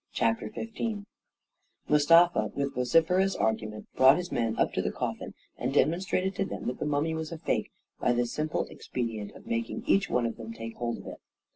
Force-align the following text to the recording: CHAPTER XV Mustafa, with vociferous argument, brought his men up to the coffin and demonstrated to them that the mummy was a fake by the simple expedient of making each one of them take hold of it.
CHAPTER 0.13 0.49
XV 0.51 1.05
Mustafa, 1.87 2.51
with 2.55 2.73
vociferous 2.73 3.35
argument, 3.35 3.85
brought 3.95 4.17
his 4.17 4.31
men 4.31 4.57
up 4.57 4.73
to 4.73 4.81
the 4.81 4.91
coffin 4.91 5.35
and 5.59 5.71
demonstrated 5.75 6.33
to 6.37 6.43
them 6.45 6.65
that 6.65 6.79
the 6.79 6.87
mummy 6.87 7.13
was 7.13 7.31
a 7.31 7.37
fake 7.37 7.69
by 7.99 8.11
the 8.11 8.25
simple 8.25 8.65
expedient 8.71 9.29
of 9.35 9.45
making 9.45 9.83
each 9.85 10.09
one 10.09 10.25
of 10.25 10.37
them 10.37 10.53
take 10.53 10.75
hold 10.77 10.97
of 10.97 11.05
it. 11.05 11.19